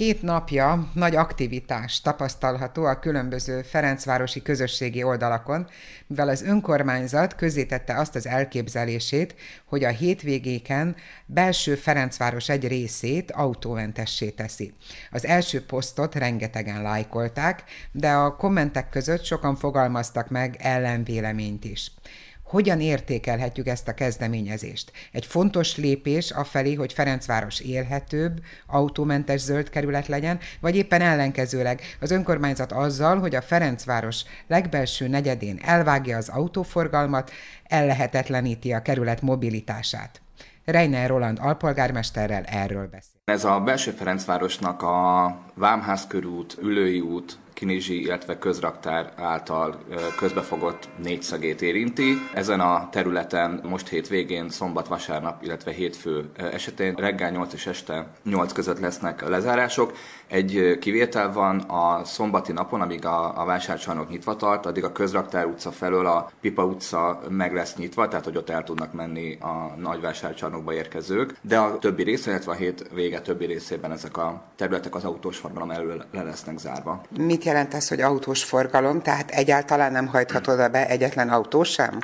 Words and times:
Két 0.00 0.22
napja 0.22 0.90
nagy 0.94 1.16
aktivitás 1.16 2.00
tapasztalható 2.00 2.84
a 2.84 2.98
különböző 2.98 3.62
Ferencvárosi 3.62 4.42
közösségi 4.42 5.02
oldalakon, 5.02 5.66
mivel 6.06 6.28
az 6.28 6.42
önkormányzat 6.42 7.34
közzétette 7.34 7.98
azt 7.98 8.14
az 8.14 8.26
elképzelését, 8.26 9.34
hogy 9.64 9.84
a 9.84 9.88
hétvégéken 9.88 10.96
belső 11.26 11.74
Ferencváros 11.74 12.48
egy 12.48 12.68
részét 12.68 13.30
autómentessé 13.30 14.30
teszi. 14.30 14.72
Az 15.10 15.26
első 15.26 15.64
posztot 15.64 16.14
rengetegen 16.14 16.82
lájkolták, 16.82 17.64
de 17.92 18.10
a 18.10 18.36
kommentek 18.36 18.88
között 18.88 19.24
sokan 19.24 19.56
fogalmaztak 19.56 20.28
meg 20.28 20.56
ellenvéleményt 20.58 21.64
is. 21.64 21.92
Hogyan 22.50 22.80
értékelhetjük 22.80 23.66
ezt 23.66 23.88
a 23.88 23.94
kezdeményezést? 23.94 24.92
Egy 25.12 25.26
fontos 25.26 25.76
lépés 25.76 26.30
afelé, 26.30 26.74
hogy 26.74 26.92
Ferencváros 26.92 27.60
élhetőbb, 27.60 28.40
autómentes 28.66 29.40
zöld 29.40 29.70
kerület 29.70 30.06
legyen, 30.06 30.38
vagy 30.60 30.76
éppen 30.76 31.00
ellenkezőleg 31.00 31.80
az 32.00 32.10
önkormányzat 32.10 32.72
azzal, 32.72 33.18
hogy 33.18 33.34
a 33.34 33.42
Ferencváros 33.42 34.22
legbelső 34.46 35.08
negyedén 35.08 35.60
elvágja 35.62 36.16
az 36.16 36.28
autóforgalmat, 36.28 37.30
ellehetetleníti 37.64 38.72
a 38.72 38.82
kerület 38.82 39.22
mobilitását. 39.22 40.20
Reiner 40.64 41.08
Roland 41.08 41.38
alpolgármesterrel 41.40 42.42
erről 42.44 42.86
beszél. 42.86 43.20
Ez 43.24 43.44
a 43.44 43.60
belső 43.60 43.90
Ferencvárosnak 43.90 44.82
a 44.82 45.36
Vámház 45.54 46.06
körút, 46.06 46.56
Ülői 46.62 47.00
út, 47.00 47.38
Kinizsi, 47.60 48.02
illetve 48.02 48.38
közraktár 48.38 49.12
által 49.16 49.78
közbefogott 50.16 50.88
négyszagét 51.02 51.62
érinti. 51.62 52.14
Ezen 52.34 52.60
a 52.60 52.88
területen 52.90 53.60
most 53.68 53.88
hétvégén, 53.88 54.48
szombat, 54.48 54.88
vasárnap, 54.88 55.42
illetve 55.42 55.70
hétfő 55.72 56.30
esetén 56.36 56.94
reggel 56.94 57.30
8 57.30 57.52
és 57.52 57.66
este 57.66 58.06
8 58.24 58.52
között 58.52 58.80
lesznek 58.80 59.28
lezárások. 59.28 59.92
Egy 60.26 60.78
kivétel 60.80 61.32
van 61.32 61.58
a 61.58 62.04
szombati 62.04 62.52
napon, 62.52 62.80
amíg 62.80 63.04
a, 63.04 63.40
a 63.40 63.44
vásárcsarnok 63.44 64.10
nyitva 64.10 64.36
tart, 64.36 64.66
addig 64.66 64.84
a 64.84 64.92
közraktár 64.92 65.46
utca 65.46 65.70
felől 65.70 66.06
a 66.06 66.30
Pipa 66.40 66.64
utca 66.64 67.20
meg 67.28 67.54
lesz 67.54 67.76
nyitva, 67.76 68.08
tehát 68.08 68.24
hogy 68.24 68.36
ott 68.36 68.50
el 68.50 68.64
tudnak 68.64 68.92
menni 68.92 69.38
a 69.40 69.74
nagy 69.76 70.00
vásárcsarnokba 70.00 70.72
érkezők, 70.72 71.36
de 71.42 71.58
a 71.58 71.78
többi 71.78 72.02
része, 72.02 72.30
illetve 72.30 72.52
a 72.52 72.54
hét 72.54 72.90
vége 72.94 73.20
többi 73.20 73.44
részében 73.44 73.92
ezek 73.92 74.16
a 74.16 74.42
területek 74.56 74.94
az 74.94 75.04
autós 75.04 75.36
forgalom 75.36 75.70
elől 75.70 76.04
le 76.12 76.22
lesznek 76.22 76.58
zárva. 76.58 77.00
Mit 77.18 77.48
jelent 77.50 77.74
ez, 77.74 77.88
hogy 77.88 78.00
autós 78.00 78.44
forgalom? 78.44 79.02
Tehát 79.02 79.30
egyáltalán 79.30 79.92
nem 79.92 80.06
hajthatod 80.06 80.60
oda 80.60 80.68
be 80.68 80.88
egyetlen 80.88 81.28
autó 81.28 81.62
sem? 81.62 81.98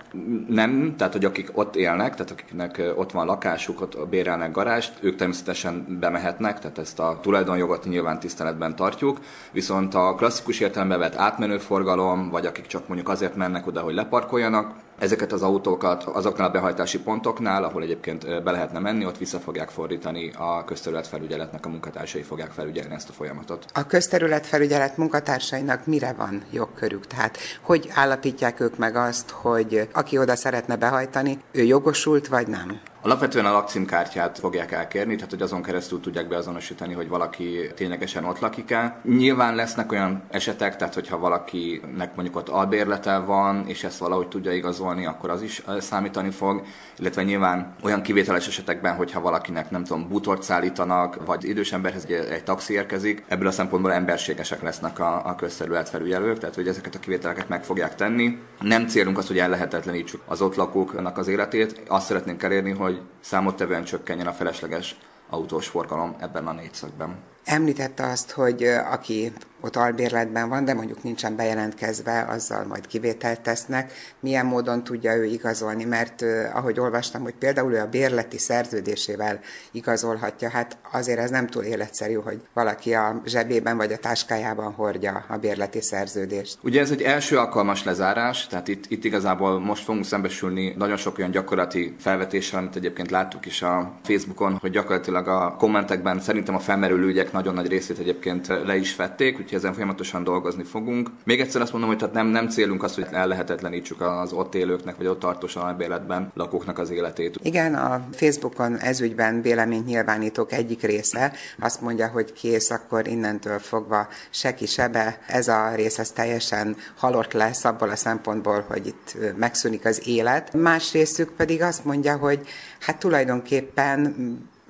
Nem, 0.48 0.94
tehát 0.98 1.12
hogy 1.12 1.24
akik 1.24 1.50
ott 1.52 1.76
élnek, 1.76 2.14
tehát 2.14 2.30
akiknek 2.30 2.82
ott 2.96 3.12
van 3.12 3.26
lakásuk, 3.26 3.80
ott 3.80 4.08
bérelnek 4.08 4.52
garást, 4.52 4.92
ők 5.00 5.16
természetesen 5.16 5.98
bemehetnek, 6.00 6.58
tehát 6.58 6.78
ezt 6.78 6.98
a 6.98 7.18
tulajdonjogot 7.22 7.84
nyilván 7.84 8.20
tiszteletben 8.20 8.76
tartjuk, 8.76 9.20
viszont 9.52 9.94
a 9.94 10.14
klasszikus 10.14 10.60
értelembe 10.60 10.96
vett 10.96 11.16
átmenő 11.16 11.58
forgalom, 11.58 12.30
vagy 12.30 12.46
akik 12.46 12.66
csak 12.66 12.88
mondjuk 12.88 13.08
azért 13.08 13.36
mennek 13.36 13.66
oda, 13.66 13.80
hogy 13.80 13.94
leparkoljanak, 13.94 14.74
Ezeket 14.98 15.32
az 15.32 15.42
autókat 15.42 16.02
azoknál 16.02 16.48
a 16.48 16.50
behajtási 16.50 17.00
pontoknál, 17.00 17.64
ahol 17.64 17.82
egyébként 17.82 18.42
be 18.42 18.50
lehetne 18.50 18.78
menni, 18.78 19.06
ott 19.06 19.18
vissza 19.18 19.38
fogják 19.38 19.68
fordítani 19.68 20.32
a 20.38 20.64
közterületfelügyeletnek 20.64 21.66
a 21.66 21.68
munkatársai 21.68 22.22
fogják 22.22 22.50
felügyelni 22.50 22.94
ezt 22.94 23.08
a 23.08 23.12
folyamatot. 23.12 23.64
A 23.74 23.86
közterületfelügyelet 23.86 24.96
munkatársainak 24.96 25.86
mire 25.86 26.12
van 26.12 26.42
jogkörük? 26.50 27.06
Tehát 27.06 27.38
hogy 27.62 27.88
állapítják 27.94 28.60
ők 28.60 28.78
meg 28.78 28.96
azt, 28.96 29.30
hogy 29.30 29.88
aki 29.92 30.18
oda 30.18 30.36
szeretne 30.36 30.76
behajtani, 30.76 31.38
ő 31.52 31.62
jogosult 31.62 32.26
vagy 32.26 32.46
nem? 32.48 32.80
Alapvetően 33.06 33.46
a 33.46 33.52
lakcímkártyát 33.52 34.38
fogják 34.38 34.72
elkérni, 34.72 35.14
tehát 35.14 35.30
hogy 35.30 35.42
azon 35.42 35.62
keresztül 35.62 36.00
tudják 36.00 36.28
beazonosítani, 36.28 36.94
hogy 36.94 37.08
valaki 37.08 37.70
ténylegesen 37.74 38.24
ott 38.24 38.38
lakik-e. 38.38 39.00
Nyilván 39.04 39.54
lesznek 39.54 39.92
olyan 39.92 40.22
esetek, 40.30 40.76
tehát 40.76 40.94
hogyha 40.94 41.18
valakinek 41.18 42.14
mondjuk 42.14 42.36
ott 42.36 42.48
albérlete 42.48 43.18
van, 43.18 43.64
és 43.66 43.84
ezt 43.84 43.98
valahogy 43.98 44.28
tudja 44.28 44.52
igazolni, 44.52 45.06
akkor 45.06 45.30
az 45.30 45.42
is 45.42 45.62
számítani 45.78 46.30
fog. 46.30 46.62
Illetve 46.98 47.22
nyilván 47.22 47.74
olyan 47.82 48.02
kivételes 48.02 48.46
esetekben, 48.46 48.94
hogyha 48.94 49.20
valakinek 49.20 49.70
nem 49.70 49.84
tudom, 49.84 50.08
butort 50.08 50.42
szállítanak, 50.42 51.26
vagy 51.26 51.48
idős 51.48 51.72
emberhez 51.72 52.04
egy, 52.04 52.12
egy 52.12 52.44
taxi 52.44 52.72
érkezik, 52.72 53.24
ebből 53.28 53.48
a 53.48 53.50
szempontból 53.50 53.92
emberségesek 53.92 54.62
lesznek 54.62 54.98
a, 54.98 55.26
a 55.26 55.34
közterület 55.34 55.88
felügyelők, 55.88 56.38
tehát 56.38 56.54
hogy 56.54 56.68
ezeket 56.68 56.94
a 56.94 56.98
kivételeket 56.98 57.48
meg 57.48 57.64
fogják 57.64 57.94
tenni. 57.94 58.38
Nem 58.60 58.86
célunk 58.86 59.18
az, 59.18 59.26
hogy 59.26 59.38
ellehetetlenítsük 59.38 60.20
az 60.26 60.40
ott 60.40 60.54
lakóknak 60.54 61.18
az 61.18 61.28
életét, 61.28 61.80
azt 61.88 62.06
szeretnénk 62.06 62.42
elérni, 62.42 62.70
hogy 62.70 62.95
hogy 62.96 63.06
számottevően 63.20 63.84
csökkenjen 63.84 64.26
a 64.26 64.32
felesleges 64.32 64.96
autós 65.30 65.68
forgalom 65.68 66.16
ebben 66.18 66.46
a 66.46 66.52
négyszakban. 66.52 67.16
Említette 67.46 68.06
azt, 68.06 68.30
hogy 68.30 68.62
aki 68.64 69.32
ott 69.60 69.76
albérletben 69.76 70.48
van, 70.48 70.64
de 70.64 70.74
mondjuk 70.74 71.02
nincsen 71.02 71.36
bejelentkezve, 71.36 72.26
azzal 72.28 72.64
majd 72.64 72.86
kivételt 72.86 73.40
tesznek. 73.40 73.92
Milyen 74.20 74.46
módon 74.46 74.84
tudja 74.84 75.16
ő 75.16 75.24
igazolni? 75.24 75.84
Mert 75.84 76.24
ahogy 76.54 76.80
olvastam, 76.80 77.22
hogy 77.22 77.34
például 77.34 77.72
ő 77.72 77.80
a 77.80 77.86
bérleti 77.86 78.38
szerződésével 78.38 79.40
igazolhatja, 79.70 80.50
hát 80.50 80.78
azért 80.92 81.18
ez 81.18 81.30
nem 81.30 81.46
túl 81.46 81.62
életszerű, 81.62 82.14
hogy 82.14 82.40
valaki 82.52 82.94
a 82.94 83.22
zsebében 83.24 83.76
vagy 83.76 83.92
a 83.92 83.96
táskájában 83.96 84.72
hordja 84.72 85.24
a 85.28 85.36
bérleti 85.36 85.80
szerződést. 85.80 86.58
Ugye 86.62 86.80
ez 86.80 86.90
egy 86.90 87.02
első 87.02 87.38
alkalmas 87.38 87.84
lezárás, 87.84 88.46
tehát 88.46 88.68
itt, 88.68 88.84
itt 88.88 89.04
igazából 89.04 89.60
most 89.60 89.84
fogunk 89.84 90.04
szembesülni 90.04 90.74
nagyon 90.78 90.96
sok 90.96 91.18
olyan 91.18 91.30
gyakorlati 91.30 91.94
felvetéssel, 91.98 92.58
amit 92.58 92.76
egyébként 92.76 93.10
láttuk 93.10 93.46
is 93.46 93.62
a 93.62 93.92
Facebookon, 94.02 94.58
hogy 94.60 94.70
gyakorlatilag 94.70 95.28
a 95.28 95.54
kommentekben 95.58 96.20
szerintem 96.20 96.54
a 96.54 96.58
felmerülő 96.58 97.06
ügyek 97.06 97.32
nagyon 97.36 97.54
nagy 97.54 97.68
részét 97.68 97.98
egyébként 97.98 98.46
le 98.46 98.76
is 98.76 98.96
vették, 98.96 99.38
úgyhogy 99.38 99.54
ezen 99.54 99.72
folyamatosan 99.72 100.24
dolgozni 100.24 100.64
fogunk. 100.64 101.10
Még 101.24 101.40
egyszer 101.40 101.60
azt 101.60 101.72
mondom, 101.72 101.90
hogy 101.90 101.98
tehát 101.98 102.14
nem, 102.14 102.26
nem 102.26 102.48
célunk 102.48 102.82
az, 102.82 102.94
hogy 102.94 103.06
ellehetetlenítsük 103.10 104.00
az 104.00 104.32
ott 104.32 104.54
élőknek, 104.54 104.96
vagy 104.96 105.06
ott 105.06 105.20
tartósan 105.20 105.62
albérletben 105.62 106.30
lakóknak 106.34 106.78
az 106.78 106.90
életét. 106.90 107.38
Igen, 107.42 107.74
a 107.74 108.08
Facebookon 108.12 108.76
ezügyben 108.76 109.42
véleményt 109.42 109.86
nyilvánítók 109.86 110.52
egyik 110.52 110.82
része 110.82 111.32
azt 111.58 111.80
mondja, 111.80 112.08
hogy 112.08 112.32
kész, 112.32 112.70
akkor 112.70 113.08
innentől 113.08 113.58
fogva 113.58 114.08
seki 114.30 114.66
sebe, 114.66 115.18
ez 115.26 115.48
a 115.48 115.74
rész 115.74 115.98
ez 115.98 116.10
teljesen 116.10 116.76
halott 116.96 117.32
lesz 117.32 117.64
abból 117.64 117.88
a 117.88 117.96
szempontból, 117.96 118.64
hogy 118.68 118.86
itt 118.86 119.16
megszűnik 119.36 119.84
az 119.84 120.08
élet. 120.08 120.52
Más 120.52 120.92
részük 120.92 121.30
pedig 121.30 121.62
azt 121.62 121.84
mondja, 121.84 122.16
hogy 122.16 122.40
hát 122.80 122.98
tulajdonképpen 122.98 124.14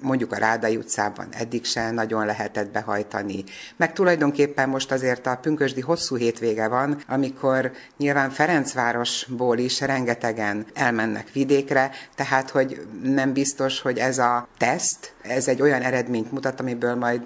mondjuk 0.00 0.32
a 0.32 0.36
Rádai 0.36 0.76
utcában 0.76 1.26
eddig 1.30 1.64
se 1.64 1.90
nagyon 1.90 2.26
lehetett 2.26 2.72
behajtani. 2.72 3.44
Meg 3.76 3.92
tulajdonképpen 3.92 4.68
most 4.68 4.92
azért 4.92 5.26
a 5.26 5.38
pünkösdi 5.42 5.80
hosszú 5.80 6.16
hétvége 6.16 6.68
van, 6.68 6.98
amikor 7.08 7.70
nyilván 7.96 8.30
Ferencvárosból 8.30 9.58
is 9.58 9.80
rengetegen 9.80 10.66
elmennek 10.74 11.32
vidékre, 11.32 11.90
tehát 12.14 12.50
hogy 12.50 12.86
nem 13.02 13.32
biztos, 13.32 13.80
hogy 13.80 13.98
ez 13.98 14.18
a 14.18 14.48
teszt, 14.58 15.14
ez 15.22 15.48
egy 15.48 15.62
olyan 15.62 15.82
eredményt 15.82 16.32
mutat, 16.32 16.60
amiből 16.60 16.94
majd 16.94 17.20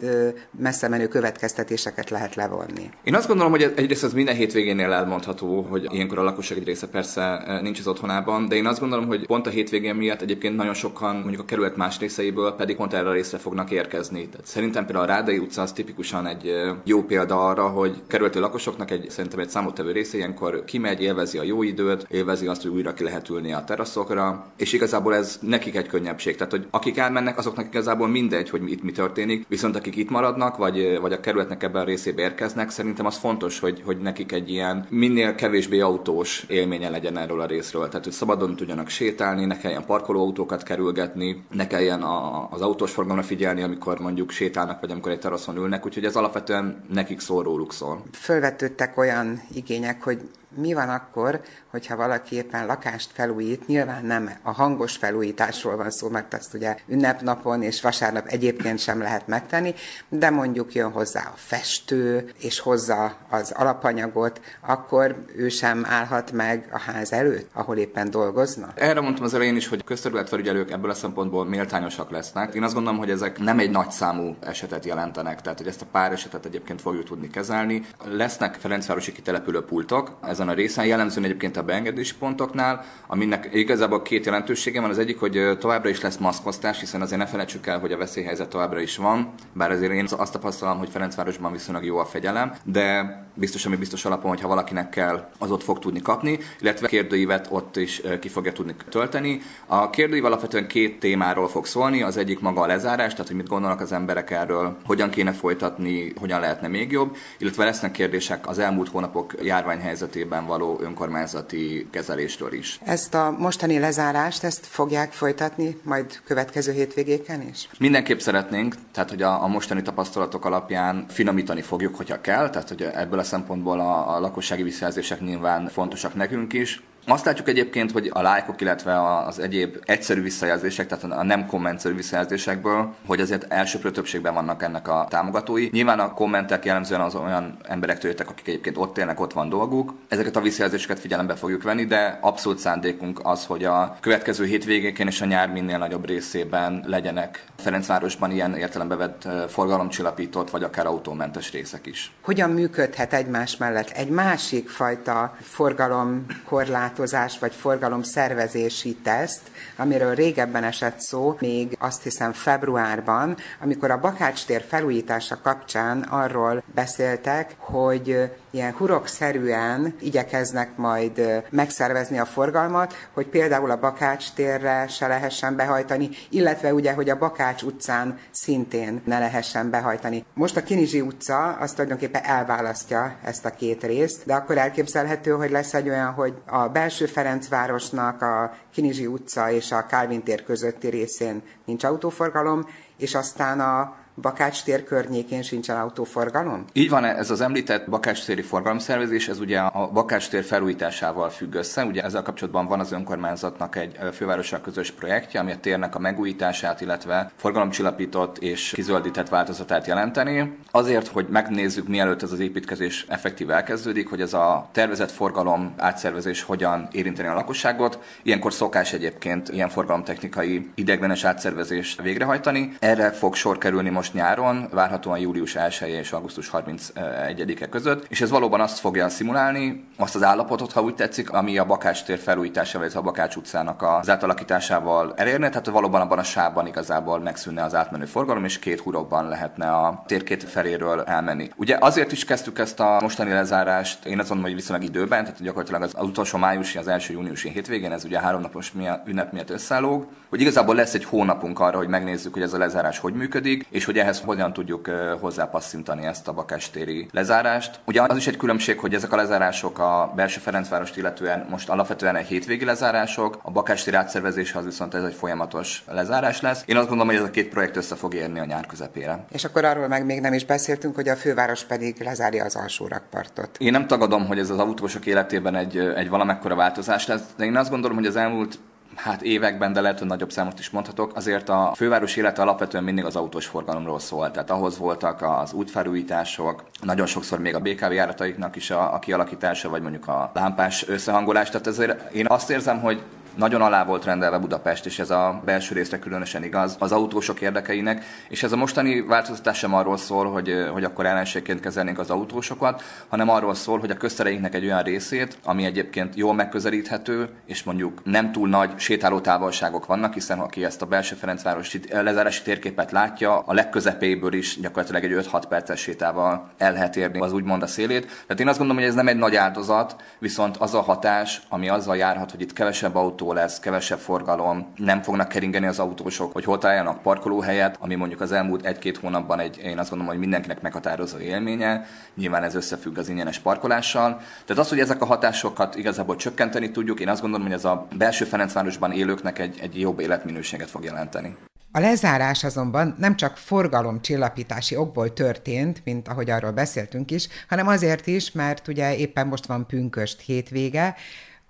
messze 0.59 0.89
menő 0.89 1.09
következtetéseket 1.09 2.11
lehet 2.11 2.35
levonni. 2.35 2.91
Én 3.05 3.15
azt 3.15 3.27
gondolom, 3.27 3.53
hogy 3.53 3.73
egyrészt 3.77 4.05
az 4.05 4.13
minden 4.13 4.35
hétvégénél 4.35 4.93
elmondható, 4.93 5.63
hogy 5.63 5.87
ilyenkor 5.93 6.19
a 6.19 6.23
lakosság 6.23 6.59
egy 6.59 6.65
része 6.65 6.89
persze 6.89 7.43
nincs 7.63 7.79
az 7.79 7.87
otthonában, 7.87 8.49
de 8.49 8.55
én 8.55 8.67
azt 8.67 8.81
gondolom, 8.81 9.07
hogy 9.07 9.27
pont 9.27 9.47
a 9.47 9.51
hétvégén 9.51 9.95
miatt 9.95 10.23
egyébként 10.23 10.57
nagyon 10.57 10.75
sokan 10.75 11.17
mondjuk 11.17 11.41
a 11.41 11.45
kerület 11.45 11.77
más 11.77 11.99
részeiből 11.99 12.53
pedig 12.61 12.77
pont 12.77 12.95
erre 12.95 13.09
a 13.09 13.13
részre 13.13 13.39
fognak 13.39 13.71
érkezni. 13.71 14.29
Tehát 14.29 14.47
szerintem 14.47 14.85
például 14.85 15.05
a 15.05 15.09
Rádai 15.09 15.39
utca 15.39 15.63
az 15.63 15.73
tipikusan 15.73 16.27
egy 16.27 16.53
jó 16.85 17.03
példa 17.03 17.47
arra, 17.47 17.69
hogy 17.69 18.03
kerületi 18.07 18.39
lakosoknak 18.39 18.91
egy 18.91 19.11
szerintem 19.11 19.39
egy 19.39 19.49
számottevő 19.49 19.93
része 19.93 20.17
ilyenkor 20.17 20.65
kimegy, 20.65 21.03
élvezi 21.03 21.39
a 21.39 21.43
jó 21.43 21.63
időt, 21.63 22.07
élvezi 22.11 22.47
azt, 22.47 22.63
hogy 22.63 22.71
újra 22.71 22.95
ki 22.95 23.05
lehet 23.05 23.29
ülni 23.29 23.53
a 23.53 23.65
teraszokra, 23.65 24.47
és 24.57 24.73
igazából 24.73 25.15
ez 25.15 25.39
nekik 25.43 25.77
egy 25.77 25.87
könnyebbség. 25.87 26.37
Tehát, 26.37 26.53
hogy 26.53 26.67
akik 26.71 26.99
elmennek, 26.99 27.39
azoknak 27.39 27.67
igazából 27.67 28.09
mindegy, 28.09 28.51
hogy 28.51 28.71
itt 28.71 28.83
mi 28.83 28.93
történik, 28.93 29.47
viszont 29.49 29.77
akik 29.77 29.97
itt 29.97 30.11
maradnak, 30.11 30.57
vagy, 30.57 30.99
vagy 31.01 31.13
a 31.13 31.21
kerületnek 31.21 31.63
ebben 31.63 31.83
a 31.83 31.85
részébe 31.85 32.23
érkeznek, 32.23 32.71
szerintem 32.71 33.07
az 33.07 33.17
fontos, 33.17 33.59
hogy, 33.59 33.83
hogy 33.85 33.99
nekik 33.99 34.33
egy 34.33 34.51
ilyen 34.51 34.87
minél 34.89 35.35
kevésbé 35.35 35.81
autós 35.81 36.45
élménye 36.49 36.91
legyen 36.91 37.19
erről 37.19 37.41
a 37.41 37.47
részről. 37.47 37.89
Tehát, 37.89 38.05
hogy 38.05 38.13
szabadon 38.15 38.57
tudjanak 38.57 38.89
sétálni, 38.89 39.45
ne 39.45 39.59
kelljen 39.59 39.85
parkolóautókat 39.85 40.63
kerülgetni, 40.63 41.43
ne 41.53 41.67
kelljen 41.67 42.03
a, 42.03 42.49
az 42.51 42.61
autós 42.61 42.93
forgalomra 42.93 43.25
figyelni, 43.27 43.63
amikor 43.63 43.99
mondjuk 43.99 44.31
sétálnak, 44.31 44.81
vagy 44.81 44.91
amikor 44.91 45.13
egy 45.13 45.19
teraszon 45.19 45.57
ülnek, 45.57 45.87
úgyhogy 45.87 46.05
ez 46.05 46.17
alapvetően 46.17 46.85
nekik 46.93 47.21
szól, 47.21 47.43
róluk 47.43 47.73
szól. 47.73 48.03
Fölvetődtek 48.13 48.99
olyan 48.99 49.43
igények, 49.55 50.03
hogy 50.03 50.21
mi 50.57 50.73
van 50.73 50.89
akkor, 50.89 51.41
hogyha 51.71 51.97
valaki 51.97 52.37
éppen 52.37 52.67
lakást 52.67 53.11
felújít, 53.13 53.67
nyilván 53.67 54.05
nem 54.05 54.31
a 54.43 54.53
hangos 54.53 54.97
felújításról 54.97 55.77
van 55.77 55.91
szó, 55.91 56.09
mert 56.09 56.35
azt 56.35 56.55
ugye 56.55 56.77
ünnepnapon 56.87 57.63
és 57.63 57.81
vasárnap 57.81 58.27
egyébként 58.27 58.79
sem 58.79 59.01
lehet 59.01 59.27
megtenni, 59.27 59.75
de 60.09 60.31
mondjuk 60.31 60.75
jön 60.75 60.91
hozzá 60.91 61.21
a 61.21 61.37
festő, 61.37 62.33
és 62.39 62.61
hozza 62.61 63.17
az 63.29 63.51
alapanyagot, 63.51 64.41
akkor 64.61 65.25
ő 65.37 65.49
sem 65.49 65.85
állhat 65.89 66.33
meg 66.33 66.69
a 66.73 66.79
ház 66.79 67.13
előtt, 67.13 67.51
ahol 67.53 67.77
éppen 67.77 68.11
dolgozna? 68.11 68.73
Erre 68.75 69.01
mondtam 69.01 69.25
az 69.25 69.35
elején 69.35 69.57
is, 69.57 69.69
hogy 69.69 69.85
közterületfelügyelők 69.85 70.71
ebből 70.71 70.91
a 70.91 70.95
szempontból 70.95 71.45
méltányosak 71.45 72.11
lesznek. 72.11 72.40
Én 72.55 72.63
azt 72.63 72.75
gondolom, 72.75 72.99
hogy 72.99 73.11
ezek 73.11 73.39
nem 73.39 73.59
egy 73.59 73.71
nagy 73.71 73.91
számú 73.91 74.37
esetet 74.41 74.85
jelentenek, 74.85 75.41
tehát 75.41 75.59
hogy 75.59 75.67
ezt 75.67 75.83
a 75.83 75.87
pár 75.93 76.13
esetet 76.13 76.45
egyébként 76.45 76.81
fogjuk 76.81 77.05
tudni 77.05 77.31
kezelni. 77.31 77.83
Lesznek 78.05 78.55
Ferencvárosi 78.55 79.13
kitelepülő 79.13 79.61
pultok 79.61 80.17
ezen 80.23 80.49
a 80.49 80.53
részen, 80.53 80.87
jellemzően 80.87 81.25
egyébként 81.25 81.57
a 81.57 81.63
beengedési 81.63 82.15
pontoknál, 82.19 82.85
aminek 83.07 83.49
igazából 83.53 84.03
két 84.03 84.25
jelentősége 84.25 84.81
van. 84.81 84.91
Az 84.91 84.99
egyik, 84.99 85.19
hogy 85.19 85.57
továbbra 85.59 85.89
is 85.89 86.01
lesz 86.01 86.17
maszkosztás, 86.17 86.81
hiszen 86.81 87.01
azért 87.01 87.21
ne 87.21 87.27
felejtsük 87.27 87.67
el, 87.67 87.79
hogy 87.79 87.93
a 87.93 87.97
veszélyhelyzet 87.97 88.49
továbbra 88.49 88.81
is 88.81 88.97
van, 88.97 89.33
bár 89.53 89.71
azért 89.71 89.93
én 89.93 90.09
azt 90.17 90.33
tapasztalom, 90.33 90.79
hogy 90.79 90.89
Ferencvárosban 90.89 91.53
viszonylag 91.53 91.85
jó 91.85 91.99
a 91.99 92.05
fegyelem, 92.05 92.53
de 92.65 93.19
biztos, 93.35 93.67
ami 93.67 93.77
biztos 93.77 94.05
alapon, 94.05 94.31
hogy 94.31 94.41
ha 94.41 94.49
valakinek 94.49 94.89
kell, 94.89 95.29
az 95.39 95.51
ott 95.51 95.63
fog 95.63 95.79
tudni 95.79 96.01
kapni, 96.01 96.39
illetve 96.61 96.89
kérdőívet 96.89 97.47
ott 97.51 97.77
is 97.77 98.03
ki 98.21 98.29
fogja 98.29 98.53
tudni 98.53 98.75
tölteni. 98.89 99.41
A 99.67 99.91
kérdőív 99.91 100.25
alapvetően 100.25 100.67
két 100.67 101.01
témáról 101.01 101.49
fog 101.49 101.67
szólni, 101.67 102.03
az 102.03 102.17
egyik 102.31 102.43
maga 102.43 102.61
a 102.61 102.67
lezárás, 102.67 103.13
tehát 103.13 103.27
hogy 103.27 103.37
mit 103.37 103.49
gondolnak 103.49 103.81
az 103.81 103.93
emberek 103.93 104.31
erről, 104.31 104.77
hogyan 104.85 105.11
kéne 105.11 105.33
folytatni, 105.33 106.13
hogyan 106.21 106.41
lehetne 106.41 106.69
még 106.69 106.91
jobb, 106.91 107.17
illetve 107.39 107.65
lesznek 107.65 107.91
kérdések 107.91 108.49
az 108.49 108.59
elmúlt 108.59 108.89
hónapok 108.89 109.35
járványhelyzetében 109.43 110.47
való 110.47 110.79
önkormányzati 110.83 111.89
kezelésről 111.91 112.53
is. 112.53 112.81
Ezt 112.85 113.15
a 113.15 113.35
mostani 113.39 113.79
lezárást, 113.79 114.45
ezt 114.45 114.67
fogják 114.67 115.13
folytatni 115.13 115.81
majd 115.83 116.21
következő 116.25 116.73
hétvégéken 116.73 117.49
is? 117.51 117.69
Mindenképp 117.79 118.19
szeretnénk, 118.19 118.75
tehát 118.93 119.11
hogy 119.11 119.23
a, 119.23 119.43
a 119.43 119.47
mostani 119.47 119.83
tapasztalatok 119.83 120.45
alapján 120.45 121.07
finomítani 121.09 121.63
fogjuk, 121.63 121.97
hogyha 121.97 122.21
kell, 122.21 122.51
tehát 122.51 122.69
hogy 122.69 122.83
ebből 122.83 123.19
a 123.19 123.25
szempontból 123.25 123.81
a, 123.81 124.17
a 124.17 124.21
lakossági 124.21 124.63
visszajelzések 124.63 125.21
nyilván 125.21 125.69
fontosak 125.69 126.15
nekünk 126.15 126.53
is. 126.53 126.83
Azt 127.07 127.25
látjuk 127.25 127.49
egyébként, 127.49 127.93
hogy 127.93 128.11
a 128.13 128.23
lájkok, 128.23 128.61
illetve 128.61 129.17
az 129.27 129.39
egyéb 129.39 129.77
egyszerű 129.85 130.23
visszajelzések, 130.23 130.87
tehát 130.87 131.19
a 131.19 131.25
nem 131.25 131.47
kommentszerű 131.47 131.95
visszajelzésekből, 131.95 132.95
hogy 133.07 133.21
azért 133.21 133.53
elsőprő 133.53 133.91
többségben 133.91 134.35
vannak 134.35 134.63
ennek 134.63 134.89
a 134.89 135.07
támogatói. 135.09 135.69
Nyilván 135.73 136.01
a 136.01 136.15
kommentek 136.15 136.65
jellemzően 136.65 137.01
az 137.01 137.15
olyan 137.15 137.57
emberektől 137.63 138.11
jöttek, 138.11 138.31
akik 138.31 138.49
egyébként 138.49 138.77
ott 138.77 138.99
élnek, 138.99 139.21
ott 139.21 139.33
van 139.33 139.49
dolguk. 139.49 139.95
Ezeket 140.09 140.37
a 140.37 140.41
visszajelzéseket 140.41 140.99
figyelembe 140.99 141.35
fogjuk 141.35 141.63
venni, 141.63 141.85
de 141.85 142.19
abszolút 142.21 142.59
szándékunk 142.59 143.21
az, 143.23 143.47
hogy 143.47 143.65
a 143.65 143.97
következő 144.01 144.45
hétvégéken 144.45 145.07
és 145.07 145.21
a 145.21 145.25
nyár 145.25 145.49
minél 145.49 145.79
nagyobb 145.79 146.07
részében 146.07 146.85
legyenek 146.87 147.45
Ferencvárosban 147.57 148.31
ilyen 148.31 148.55
értelembe 148.55 148.97
vett 148.97 149.29
forgalomcsillapított, 149.49 150.51
vagy 150.51 150.63
akár 150.63 150.87
autómentes 150.87 151.53
részek 151.53 151.87
is. 151.87 152.13
Hogyan 152.21 152.51
működhet 152.51 153.13
egymás 153.13 153.57
mellett 153.57 153.91
egy 153.91 154.09
másik 154.09 154.69
fajta 154.69 155.37
forgalomkorlát 155.41 156.99
korlátozás 157.01 157.39
vagy 157.39 157.55
forgalom 157.55 158.03
szervezési 158.03 158.95
teszt, 158.95 159.41
amiről 159.77 160.15
régebben 160.15 160.65
esett 160.65 161.01
szó, 161.01 161.37
még 161.41 161.77
azt 161.79 162.03
hiszem 162.03 162.33
februárban, 162.33 163.37
amikor 163.61 163.91
a 163.91 164.01
Bakács 164.01 164.45
tér 164.45 164.65
felújítása 164.69 165.39
kapcsán 165.43 166.03
arról 166.03 166.63
beszéltek, 166.75 167.55
hogy 167.59 168.31
ilyen 168.51 168.73
hurokszerűen 168.73 169.95
igyekeznek 170.01 170.77
majd 170.77 171.45
megszervezni 171.51 172.19
a 172.19 172.25
forgalmat, 172.25 172.95
hogy 173.13 173.27
például 173.27 173.71
a 173.71 173.79
Bakács 173.79 174.33
térre 174.33 174.87
se 174.89 175.07
lehessen 175.07 175.57
behajtani, 175.57 176.09
illetve 176.31 176.75
ugye, 176.75 176.93
hogy 176.93 177.11
a 177.11 177.19
Bakács 177.19 177.63
utcán 177.63 178.19
szintén 178.31 179.03
ne 179.05 179.19
lehessen 179.19 179.71
behajtani. 179.71 180.25
Most 180.35 180.57
a 180.57 180.63
Kinizsi 180.63 181.01
utca 181.01 181.53
az 181.53 181.73
tulajdonképpen 181.73 182.23
elválasztja 182.25 183.17
ezt 183.25 183.45
a 183.45 183.51
két 183.51 183.85
részt, 183.85 184.27
de 184.27 184.35
akkor 184.35 184.59
elképzelhető, 184.59 185.31
hogy 185.31 185.51
lesz 185.51 185.75
egy 185.75 185.89
olyan, 185.89 186.13
hogy 186.13 186.35
a 186.47 186.69
belső 186.69 187.07
Ferencvárosnak 187.07 188.23
a 188.23 188.55
Kinizsi 188.73 189.07
utca 189.07 189.51
és 189.51 189.73
a 189.73 189.87
Kálvin 189.87 190.23
tér 190.23 190.45
közötti 190.45 190.89
részén 190.89 191.43
nincs 191.65 191.85
autóforgalom, 191.85 192.67
és 192.97 193.15
aztán 193.15 193.61
a 193.61 193.95
Bakács 194.21 194.63
tér 194.63 194.85
környékén 194.85 195.43
sincsen 195.43 195.77
autóforgalom? 195.77 196.65
Így 196.73 196.91
van, 196.91 197.05
ez 197.05 197.31
az 197.31 197.41
említett 197.41 197.91
Bakács 197.91 198.25
téri 198.25 198.43
forgalomszervezés, 198.43 199.29
ez 199.29 199.41
ugye 199.41 199.59
a 199.59 199.91
Bakács 199.93 200.29
tér 200.29 200.45
felújításával 200.45 201.29
függ 201.29 201.55
össze. 201.55 201.85
Ugye 201.85 202.03
ezzel 202.03 202.23
kapcsolatban 202.23 202.67
van 202.67 202.81
az 202.81 202.93
önkormányzatnak 202.93 203.77
egy 203.77 203.99
fővárossal 204.13 204.61
közös 204.61 204.91
projektje, 204.91 205.41
ami 205.41 205.53
a 205.53 205.61
térnek 205.61 205.95
a 205.95 205.99
megújítását, 205.99 206.81
illetve 206.81 207.31
forgalomcsillapított 207.37 208.39
és 208.39 208.73
kizöldített 208.75 209.29
változatát 209.29 209.87
jelenteni. 209.87 210.57
Azért, 210.71 211.09
hogy 211.09 211.27
megnézzük, 211.31 211.89
mielőtt 211.89 212.23
ez 212.23 212.33
az 212.33 212.41
építkezés 212.41 213.05
effektív 213.09 213.51
elkezdődik, 213.51 214.09
hogy 214.09 214.21
ez 214.21 214.35
a 214.35 214.69
tervezett 214.73 215.11
forgalom 215.11 215.75
átszervezés 215.77 216.43
hogyan 216.43 216.89
érinteni 216.93 217.29
a 217.29 217.35
lakosságot. 217.35 217.99
Ilyenkor 218.23 218.53
szokás 218.53 218.93
egyébként 218.93 219.49
ilyen 219.49 219.69
forgalomtechnikai 219.69 220.71
ideglenes 220.75 221.25
átszervezést 221.25 222.03
végrehajtani. 222.03 222.77
Erre 222.79 223.11
fog 223.11 223.35
sor 223.35 223.59
kerülni 223.59 223.91
most 223.91 224.10
most 224.13 224.25
nyáron, 224.25 224.69
várhatóan 224.71 225.19
július 225.19 225.55
1 225.55 225.81
és 225.87 226.13
augusztus 226.13 226.51
31-e 226.53 227.69
között, 227.69 228.07
és 228.09 228.21
ez 228.21 228.31
valóban 228.31 228.61
azt 228.61 228.79
fogja 228.79 229.09
szimulálni, 229.09 229.85
azt 229.97 230.15
az 230.15 230.23
állapotot, 230.23 230.73
ha 230.73 230.83
úgy 230.83 230.95
tetszik, 230.95 231.31
ami 231.31 231.59
a 231.59 231.65
Bakács 231.65 232.05
tér 232.05 232.19
felújításával, 232.19 232.81
illetve 232.81 233.01
a 233.01 233.03
Bakács 233.03 233.37
utcának 233.37 233.83
az 233.83 234.11
átalakításával 234.11 235.13
elérne, 235.17 235.49
tehát 235.49 235.67
valóban 235.67 236.01
abban 236.01 236.19
a 236.19 236.23
sávban 236.23 236.67
igazából 236.67 237.19
megszűnne 237.19 237.65
az 237.65 237.75
átmenő 237.75 238.05
forgalom, 238.05 238.45
és 238.45 238.59
két 238.59 238.81
hurokban 238.81 239.29
lehetne 239.29 239.71
a 239.71 240.03
tér 240.07 240.23
két 240.23 240.45
feléről 240.45 241.03
elmenni. 241.03 241.51
Ugye 241.57 241.77
azért 241.81 242.13
is 242.13 242.25
kezdtük 242.25 242.59
ezt 242.59 242.81
a 242.81 242.99
mostani 243.01 243.31
lezárást, 243.31 244.05
én 244.05 244.19
azt 244.19 244.29
mondom, 244.29 244.47
hogy 244.47 244.57
viszonylag 244.57 244.89
időben, 244.89 245.25
tehát 245.25 245.43
gyakorlatilag 245.43 245.83
az, 245.83 245.95
az 245.97 246.07
utolsó 246.07 246.39
májusi, 246.39 246.79
az 246.79 246.89
első 246.89 247.13
júniusi 247.13 247.49
hétvégén, 247.49 247.93
ez 247.93 248.05
ugye 248.05 248.21
háromnapos 248.21 248.73
ünnep 249.05 249.33
miatt 249.33 249.51
összeállóg, 249.51 250.07
hogy 250.29 250.41
igazából 250.41 250.75
lesz 250.75 250.95
egy 250.95 251.05
hónapunk 251.05 251.61
arra, 251.61 251.77
hogy 251.77 251.89
megnézzük, 251.89 252.33
hogy 252.33 252.43
ez 252.43 252.53
a 252.53 252.59
lezárás 252.59 252.99
hogy 252.99 253.15
működik, 253.15 253.67
és 253.71 253.85
hogy 253.91 253.99
ehhez 253.99 254.21
hogyan 254.21 254.53
tudjuk 254.53 254.91
hozzápasszintani 255.21 256.07
ezt 256.07 256.29
a 256.29 256.33
bakástéri 256.33 257.09
lezárást. 257.13 257.81
Ugye 257.85 258.03
az 258.03 258.17
is 258.17 258.27
egy 258.27 258.37
különbség, 258.37 258.79
hogy 258.79 258.95
ezek 258.95 259.13
a 259.13 259.17
lezárások 259.17 259.79
a 259.79 260.13
belső 260.17 260.41
Ferencvárost 260.41 260.97
illetően 260.97 261.47
most 261.51 261.69
alapvetően 261.69 262.17
egy 262.17 262.27
hétvégi 262.27 262.65
lezárások, 262.65 263.39
a 263.43 263.51
bakástéri 263.51 263.97
átszervezés 263.97 264.55
az 264.55 264.65
viszont 264.65 264.95
ez 264.95 265.05
egy 265.05 265.15
folyamatos 265.15 265.85
lezárás 265.89 266.41
lesz. 266.41 266.63
Én 266.67 266.77
azt 266.77 266.89
gondolom, 266.89 267.13
hogy 267.13 267.23
ez 267.23 267.29
a 267.29 267.31
két 267.31 267.49
projekt 267.49 267.77
össze 267.77 267.95
fog 267.95 268.15
érni 268.15 268.39
a 268.39 268.45
nyár 268.45 268.67
közepére. 268.67 269.25
És 269.33 269.45
akkor 269.45 269.65
arról 269.65 269.89
meg 269.89 270.05
még 270.05 270.21
nem 270.21 270.33
is 270.33 270.45
beszéltünk, 270.45 270.95
hogy 270.95 271.09
a 271.09 271.17
főváros 271.17 271.65
pedig 271.65 272.03
lezárja 272.03 272.45
az 272.45 272.57
alsó 272.57 272.87
rakpartot. 272.87 273.57
Én 273.59 273.73
nem 273.73 273.87
tagadom, 273.87 274.27
hogy 274.27 274.39
ez 274.39 274.51
az 274.51 274.59
autósok 274.59 275.07
életében 275.07 275.55
egy, 275.55 275.79
egy 275.79 276.09
valamekkora 276.09 276.55
változás 276.55 277.07
lesz, 277.07 277.23
de 277.37 277.45
én 277.45 277.57
azt 277.57 277.71
gondolom, 277.71 277.97
hogy 277.97 278.07
az 278.07 278.17
elmúlt 278.17 278.59
hát 279.03 279.23
években, 279.23 279.73
de 279.73 279.81
lehet, 279.81 279.99
hogy 279.99 280.09
nagyobb 280.09 280.31
számot 280.31 280.59
is 280.59 280.71
mondhatok, 280.71 281.17
azért 281.17 281.49
a 281.49 281.73
főváros 281.77 282.17
élete 282.17 282.43
alapvetően 282.43 282.85
mindig 282.85 283.05
az 283.05 283.17
autós 283.17 283.47
forgalomról 283.47 283.99
szólt. 283.99 284.33
Tehát 284.33 284.51
ahhoz 284.51 284.79
voltak 284.79 285.23
az 285.23 285.53
útfelújítások, 285.53 286.65
nagyon 286.83 287.07
sokszor 287.07 287.39
még 287.39 287.55
a 287.55 287.61
BKV 287.61 287.93
járataiknak 287.93 288.57
is 288.57 288.71
a, 288.71 288.95
a 288.95 288.99
kialakítása, 288.99 289.69
vagy 289.69 289.83
mondjuk 289.83 290.09
a 290.09 290.31
lámpás 290.35 290.89
összehangolás. 290.89 291.51
Tehát 291.51 291.67
ezért 291.67 292.13
én 292.13 292.27
azt 292.29 292.51
érzem, 292.51 292.81
hogy 292.81 293.03
nagyon 293.41 293.63
alá 293.63 293.85
volt 293.85 294.05
rendelve 294.05 294.39
Budapest, 294.39 294.87
és 294.87 294.99
ez 294.99 295.11
a 295.11 295.43
belső 295.45 295.75
részre 295.75 295.99
különösen 295.99 296.45
igaz, 296.45 296.77
az 296.79 296.93
autósok 296.93 297.41
érdekeinek, 297.41 298.05
és 298.29 298.43
ez 298.43 298.53
a 298.53 298.57
mostani 298.57 299.01
változtatás 299.01 299.59
sem 299.59 299.75
arról 299.75 299.97
szól, 299.97 300.31
hogy, 300.31 300.67
hogy 300.73 300.85
akkor 300.85 301.07
ellenségként 301.07 301.61
kezelnénk 301.61 301.99
az 301.99 302.11
autósokat, 302.11 302.83
hanem 303.09 303.29
arról 303.29 303.55
szól, 303.55 303.79
hogy 303.79 303.91
a 303.91 303.97
köztereinknek 303.97 304.55
egy 304.55 304.65
olyan 304.65 304.83
részét, 304.83 305.39
ami 305.45 305.65
egyébként 305.65 306.15
jól 306.15 306.35
megközelíthető, 306.35 307.29
és 307.47 307.63
mondjuk 307.63 308.01
nem 308.05 308.33
túl 308.33 308.49
nagy 308.49 308.79
sétáló 308.79 309.21
távolságok 309.21 309.87
vannak, 309.87 310.15
hiszen 310.15 310.39
aki 310.39 310.65
ezt 310.65 310.83
a 310.83 310.87
belső 310.87 311.15
Ferencvárosi 311.15 311.81
lezárási 311.91 312.43
térképet 312.43 312.91
látja, 312.91 313.39
a 313.39 313.53
legközepéből 313.53 314.33
is 314.33 314.61
gyakorlatilag 314.61 315.05
egy 315.05 315.27
5-6 315.33 315.43
perces 315.49 315.81
sétával 315.81 316.51
el 316.59 316.73
lehet 316.73 316.97
érni 316.97 317.21
az 317.21 317.33
úgymond 317.33 317.63
a 317.63 317.67
szélét. 317.67 318.07
Tehát 318.07 318.41
én 318.41 318.49
azt 318.49 318.59
gondolom, 318.59 318.83
hogy 318.83 318.91
ez 318.91 318.97
nem 318.97 319.09
egy 319.09 319.17
nagy 319.17 319.37
áldozat, 319.37 319.97
viszont 320.19 320.57
az 320.57 320.75
a 320.75 320.81
hatás, 320.81 321.43
ami 321.49 321.69
azzal 321.69 321.97
járhat, 321.97 322.31
hogy 322.31 322.41
itt 322.41 322.53
kevesebb 322.53 322.97
autó 322.97 323.30
lesz, 323.35 323.59
kevesebb 323.59 323.99
forgalom, 323.99 324.73
nem 324.77 325.03
fognak 325.03 325.29
keringeni 325.29 325.67
az 325.67 325.79
autósok, 325.79 326.33
hogy 326.33 326.45
hol 326.45 326.59
találjanak 326.59 327.03
parkolóhelyet, 327.03 327.77
ami 327.81 327.95
mondjuk 327.95 328.21
az 328.21 328.33
elmúlt 328.33 328.67
egy-két 328.67 328.97
hónapban 328.97 329.39
egy, 329.39 329.59
én 329.59 329.79
azt 329.79 329.89
gondolom, 329.89 330.13
hogy 330.13 330.23
mindenkinek 330.23 330.61
meghatározó 330.61 331.19
élménye. 331.19 331.87
Nyilván 332.15 332.43
ez 332.43 332.55
összefügg 332.55 332.99
az 332.99 333.09
ingyenes 333.09 333.39
parkolással. 333.39 334.21
Tehát 334.47 334.63
az, 334.63 334.69
hogy 334.69 334.81
ezek 334.81 335.03
a 335.03 335.05
hatásokat 335.05 335.77
igazából 335.77 336.17
csökkenteni 336.17 336.71
tudjuk, 336.71 337.01
én 337.01 337.09
azt 337.09 337.21
gondolom, 337.21 337.47
hogy 337.47 337.57
ez 337.57 337.65
a 337.65 337.87
belső 337.97 338.25
Ferencvárosban 338.25 338.93
élőknek 338.93 339.39
egy, 339.39 339.59
egy 339.63 339.81
jobb 339.81 340.01
életminőséget 340.01 340.71
fog 340.71 340.85
jelenteni. 340.85 341.37
A 341.73 341.79
lezárás 341.79 342.45
azonban 342.45 342.95
nem 342.99 343.17
csak 343.17 343.37
forgalomcsillapítási 343.37 344.77
okból 344.77 345.13
történt, 345.13 345.83
mint 345.85 346.09
ahogy 346.09 346.31
arról 346.31 346.51
beszéltünk 346.51 347.11
is, 347.11 347.29
hanem 347.49 347.67
azért 347.67 348.07
is, 348.07 348.33
mert 348.33 348.69
ugye 348.69 348.97
éppen 348.97 349.27
most 349.27 349.47
van 349.47 349.67
pünköst 349.67 350.21
hétvége, 350.21 350.95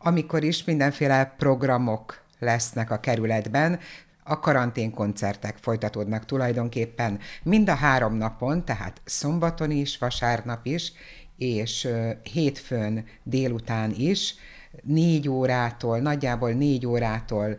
amikor 0.03 0.43
is 0.43 0.65
mindenféle 0.65 1.35
programok 1.39 2.23
lesznek 2.39 2.91
a 2.91 3.01
kerületben, 3.01 3.79
a 4.25 4.41
karanténkoncertek 4.41 5.57
folytatódnak 5.57 6.25
tulajdonképpen 6.25 7.19
mind 7.43 7.69
a 7.69 7.75
három 7.75 8.15
napon, 8.15 8.65
tehát 8.65 9.01
szombaton 9.05 9.71
is, 9.71 9.99
vasárnap 9.99 10.67
is, 10.67 10.93
és 11.37 11.89
hétfőn 12.23 13.05
délután 13.23 13.93
is, 13.97 14.35
négy 14.83 15.29
órától, 15.29 15.99
nagyjából 15.99 16.51
négy 16.51 16.87
órától 16.87 17.57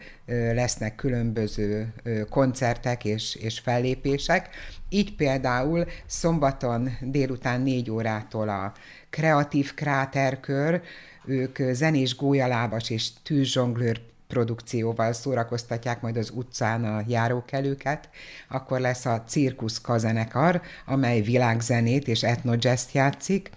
lesznek 0.54 0.96
különböző 0.96 1.94
koncertek 2.30 3.06
és, 3.06 3.36
és 3.36 3.60
fellépések. 3.60 4.50
Így 4.90 5.16
például 5.16 5.86
szombaton 6.06 6.90
délután 7.02 7.62
négy 7.62 7.92
órától 7.92 8.50
a 8.50 8.74
Kreatív 9.10 9.74
Kráterkör, 9.74 10.82
ők 11.26 11.58
zenés 11.72 12.16
gólyalábas 12.16 12.90
és 12.90 13.10
tűzzsonglőr 13.24 14.02
produkcióval 14.28 15.14
szórakoztatják 15.14 16.02
majd 16.02 16.18
az 16.18 16.32
utcán 16.36 16.86
a 16.86 17.04
járókelőket, 17.08 18.10
akkor 18.50 18.80
lesz 18.80 19.06
a 19.06 19.24
Cirkusz 19.28 19.82
Kazenekar, 19.82 20.62
amely 20.86 21.22
világzenét 21.22 22.08
és 22.08 22.24
etnojazzt 22.24 22.94
játszik, 22.94 23.50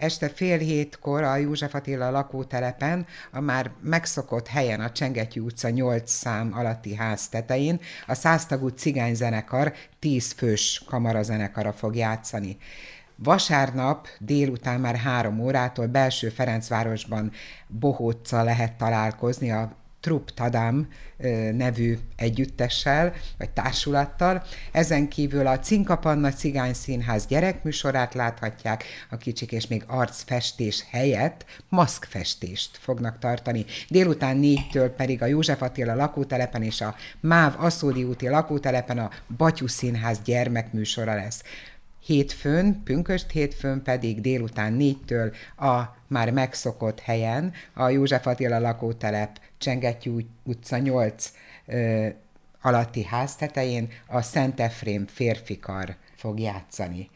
Este 0.00 0.28
fél 0.28 0.58
hétkor 0.58 1.22
a 1.22 1.36
József 1.36 1.74
Attila 1.74 2.10
lakótelepen, 2.10 3.06
a 3.32 3.40
már 3.40 3.70
megszokott 3.82 4.46
helyen 4.46 4.80
a 4.80 4.92
Csengetyű 4.92 5.40
utca 5.40 5.68
8 5.68 6.10
szám 6.10 6.52
alatti 6.54 6.94
ház 6.94 7.28
tetején 7.28 7.80
a 8.06 8.14
száztagú 8.14 8.68
cigányzenekar 8.68 9.72
10 9.98 10.32
fős 10.32 10.82
kamarazenekara 10.86 11.72
fog 11.72 11.96
játszani. 11.96 12.56
Vasárnap 13.22 14.08
délután 14.18 14.80
már 14.80 14.96
három 14.96 15.40
órától 15.40 15.86
belső 15.86 16.28
Ferencvárosban 16.28 17.32
bohóccal 17.66 18.44
lehet 18.44 18.72
találkozni 18.72 19.50
a 19.50 19.78
Trupp 20.00 20.28
Tadam 20.28 20.88
nevű 21.52 21.98
együttessel, 22.16 23.12
vagy 23.38 23.50
társulattal. 23.50 24.42
Ezen 24.72 25.08
kívül 25.08 25.46
a 25.46 25.58
Cinkapanna 25.58 26.32
Cigány 26.32 26.72
Színház 26.72 27.26
gyerekműsorát 27.26 28.14
láthatják, 28.14 28.84
a 29.10 29.16
kicsik 29.16 29.52
és 29.52 29.66
még 29.66 29.84
arcfestés 29.86 30.84
helyett 30.90 31.44
maszkfestést 31.68 32.76
fognak 32.76 33.18
tartani. 33.18 33.64
Délután 33.88 34.36
négytől 34.36 34.88
pedig 34.88 35.22
a 35.22 35.26
József 35.26 35.62
Attila 35.62 35.94
lakótelepen 35.94 36.62
és 36.62 36.80
a 36.80 36.94
MÁV 37.20 37.54
Aszódi 37.58 38.04
úti 38.04 38.28
lakótelepen 38.28 38.98
a 38.98 39.10
Batyú 39.36 39.66
Színház 39.66 40.20
gyermekműsora 40.24 41.14
lesz. 41.14 41.42
Hétfőn, 42.04 42.82
pünköst 42.84 43.30
hétfőn 43.30 43.82
pedig 43.82 44.20
délután 44.20 44.72
négytől 44.72 45.32
a 45.56 45.82
már 46.06 46.30
megszokott 46.30 47.00
helyen, 47.00 47.52
a 47.74 47.88
József 47.88 48.26
Attila 48.26 48.58
lakótelep 48.58 49.40
Csengetyű 49.58 50.26
utca 50.44 50.76
8 50.76 51.32
ö, 51.66 52.06
alatti 52.62 53.04
háztetején 53.04 53.88
a 54.06 54.22
Szent 54.22 54.60
Efrém 54.60 55.06
férfikar 55.06 55.96
fog 56.16 56.38
játszani. 56.38 57.10